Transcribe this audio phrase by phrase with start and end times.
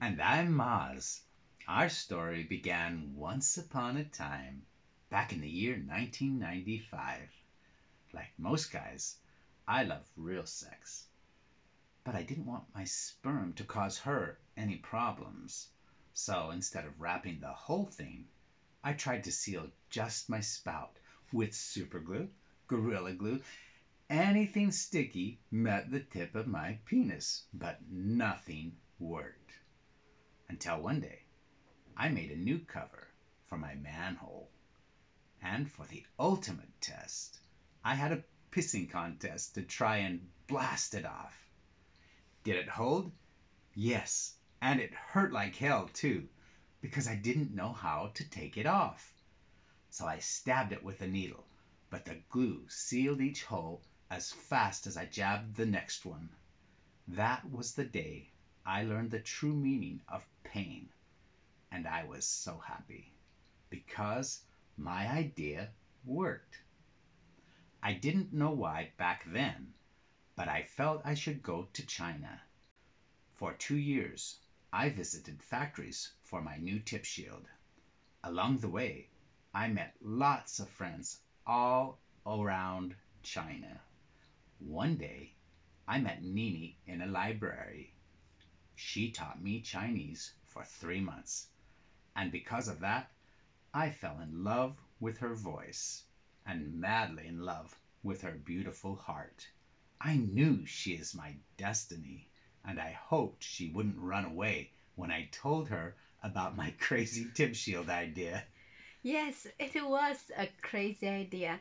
[0.00, 1.20] And I'm Maz.
[1.68, 4.62] Our story began once upon a time,
[5.10, 7.28] back in the year 1995.
[8.14, 9.16] Like most guys,
[9.68, 11.06] I love real sex.
[12.04, 15.68] But I didn't want my sperm to cause her any problems.
[16.14, 18.26] So instead of wrapping the whole thing,
[18.82, 20.98] I tried to seal just my spout
[21.32, 22.28] with superglue,
[22.66, 23.42] gorilla glue,
[24.08, 29.41] anything sticky met the tip of my penis, but nothing worked.
[30.52, 31.22] Until one day,
[31.96, 33.08] I made a new cover
[33.46, 34.50] for my manhole.
[35.40, 37.40] And for the ultimate test,
[37.82, 41.34] I had a pissing contest to try and blast it off.
[42.44, 43.12] Did it hold?
[43.72, 46.28] Yes, and it hurt like hell too,
[46.82, 49.14] because I didn't know how to take it off.
[49.88, 51.46] So I stabbed it with a needle,
[51.88, 56.28] but the glue sealed each hole as fast as I jabbed the next one.
[57.08, 58.28] That was the day
[58.64, 60.88] I learned the true meaning of pain,
[61.70, 63.12] and I was so happy
[63.70, 64.42] because
[64.76, 65.70] my idea
[66.04, 66.60] worked.
[67.82, 69.74] I didn't know why back then,
[70.36, 72.40] but I felt I should go to China.
[73.34, 74.38] For two years,
[74.72, 77.48] I visited factories for my new tip shield.
[78.22, 79.08] Along the way,
[79.52, 83.80] I met lots of friends all around China.
[84.60, 85.34] One day,
[85.88, 87.92] I met Nini in a library.
[88.74, 91.48] She taught me Chinese for three months,
[92.16, 93.10] and because of that,
[93.74, 96.04] I fell in love with her voice
[96.46, 99.48] and madly in love with her beautiful heart.
[100.00, 102.28] I knew she is my destiny,
[102.64, 107.54] and I hoped she wouldn't run away when I told her about my crazy tip
[107.54, 108.44] shield idea.
[109.02, 111.60] Yes, it was a crazy idea,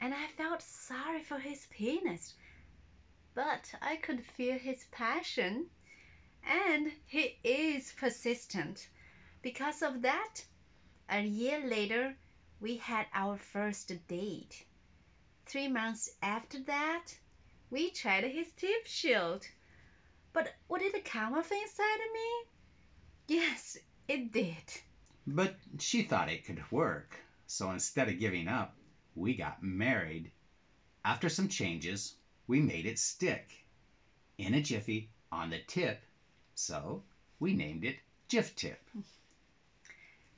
[0.00, 2.34] and I felt sorry for his penis.
[3.34, 5.66] But I could feel his passion,
[6.48, 8.88] and he is persistent.
[9.42, 10.44] Because of that,
[11.08, 12.16] a year later,
[12.60, 14.64] we had our first date.
[15.46, 17.04] Three months after that,
[17.70, 19.46] we tried his tip shield.
[20.32, 23.36] But would it come off inside of me?
[23.36, 23.76] Yes,
[24.08, 24.80] it did.
[25.26, 28.74] But she thought it could work, so instead of giving up,
[29.14, 30.32] we got married.
[31.04, 32.14] After some changes,
[32.46, 33.52] we made it stick
[34.38, 36.00] in a jiffy on the tip,
[36.58, 37.04] so
[37.38, 37.96] we named it
[38.26, 38.90] Jiff Tip.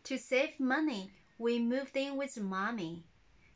[0.05, 3.03] To save money, we moved in with mommy.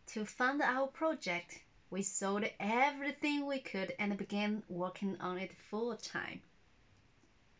[0.06, 1.60] To fund our project,
[1.90, 6.40] we sold everything we could and began working on it full time.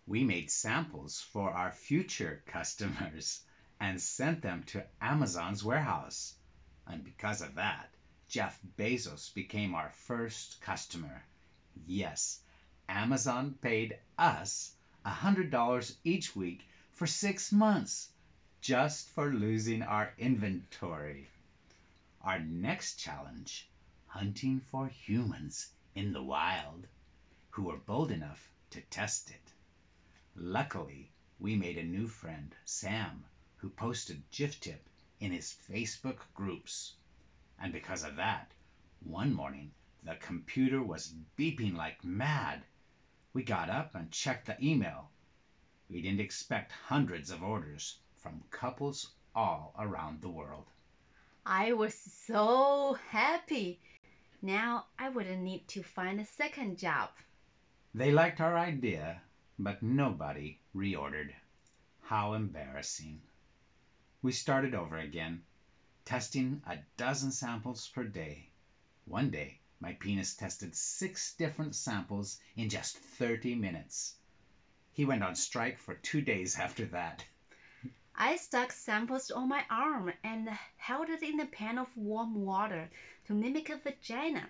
[0.07, 3.43] We made samples for our future customers
[3.81, 6.35] and sent them to Amazon's warehouse.
[6.87, 7.91] And because of that,
[8.27, 11.23] Jeff Bezos became our first customer.
[11.87, 12.41] Yes,
[12.89, 14.73] Amazon paid us
[15.05, 18.11] $100 each week for six months
[18.61, 21.29] just for losing our inventory.
[22.23, 23.69] Our next challenge
[24.07, 26.87] hunting for humans in the wild
[27.51, 29.53] who were bold enough to test it.
[30.37, 33.25] Luckily, we made a new friend, Sam,
[33.57, 34.89] who posted Jif Tip
[35.21, 36.95] in his Facebook groups.
[37.61, 38.53] And because of that,
[39.01, 39.73] one morning
[40.03, 42.63] the computer was beeping like mad.
[43.35, 45.11] We got up and checked the email.
[45.91, 50.71] We didn't expect hundreds of orders from couples all around the world.
[51.45, 53.81] I was so happy.
[54.41, 57.11] Now I wouldn't need to find a second job.
[57.93, 59.21] They liked our idea,
[59.59, 61.33] but nobody reordered.
[62.03, 63.21] How embarrassing.
[64.23, 65.43] We started over again,
[66.05, 68.51] testing a dozen samples per day.
[69.07, 74.15] One day, my penis tested six different samples in just 30 minutes.
[74.93, 77.23] He went on strike for two days after that.
[78.15, 82.89] I stuck samples on my arm and held it in a pan of warm water
[83.27, 84.49] to mimic a vagina.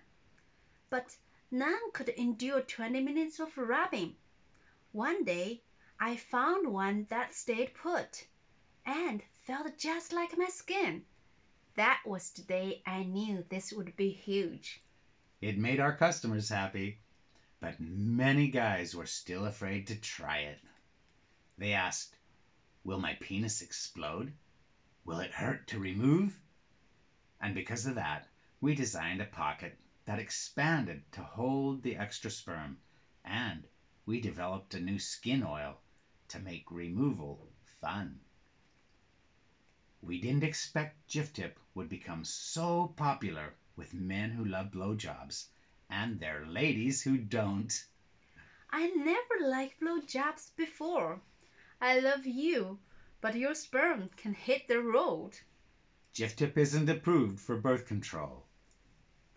[0.89, 1.17] But
[1.51, 4.15] none could endure 20 minutes of rubbing.
[4.93, 5.63] One day,
[5.99, 8.25] I found one that stayed put
[8.87, 11.05] and felt just like my skin.
[11.75, 14.81] That was the day I knew this would be huge.
[15.41, 17.01] It made our customers happy,
[17.61, 20.61] but many guys were still afraid to try it.
[21.59, 22.17] They asked,
[22.85, 24.33] Will my penis explode?
[25.05, 26.39] Will it hurt to remove?
[27.41, 28.27] And because of that,
[28.61, 32.79] we designed a pocket that expanded to hold the extra sperm,
[33.25, 33.67] and
[34.07, 35.81] we developed a new skin oil
[36.29, 38.21] to make removal fun.
[40.01, 45.47] We didn't expect Jif Tip would become so popular with men who love blowjobs
[45.91, 47.85] and their ladies who don't.
[48.71, 51.21] I never liked blowjobs before.
[51.81, 52.79] I love you,
[53.21, 55.39] but your sperm can hit the road.
[56.15, 58.47] Jif Tip isn't approved for birth control.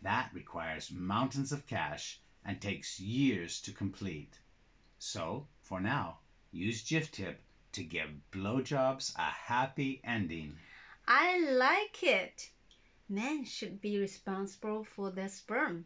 [0.01, 4.39] That requires mountains of cash and takes years to complete.
[5.00, 6.19] So, for now,
[6.51, 7.42] use Jif Tip
[7.74, 10.57] to give blowjobs a happy ending.
[11.07, 12.50] I like it.
[13.09, 15.86] Men should be responsible for their sperm.